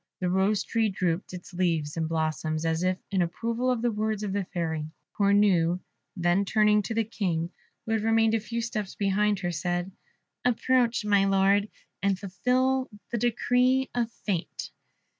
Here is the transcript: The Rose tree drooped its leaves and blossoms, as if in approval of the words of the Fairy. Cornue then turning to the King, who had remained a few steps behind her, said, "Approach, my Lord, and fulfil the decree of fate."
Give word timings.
The 0.19 0.31
Rose 0.31 0.63
tree 0.63 0.89
drooped 0.89 1.31
its 1.31 1.53
leaves 1.53 1.95
and 1.95 2.09
blossoms, 2.09 2.65
as 2.65 2.81
if 2.81 2.97
in 3.11 3.21
approval 3.21 3.69
of 3.69 3.83
the 3.83 3.91
words 3.91 4.23
of 4.23 4.33
the 4.33 4.45
Fairy. 4.45 4.89
Cornue 5.15 5.79
then 6.17 6.43
turning 6.43 6.81
to 6.81 6.95
the 6.95 7.03
King, 7.03 7.51
who 7.85 7.91
had 7.91 8.01
remained 8.01 8.33
a 8.33 8.39
few 8.39 8.61
steps 8.63 8.95
behind 8.95 9.37
her, 9.41 9.51
said, 9.51 9.91
"Approach, 10.43 11.05
my 11.05 11.25
Lord, 11.25 11.69
and 12.01 12.17
fulfil 12.17 12.89
the 13.11 13.19
decree 13.19 13.91
of 13.93 14.09
fate." 14.25 14.71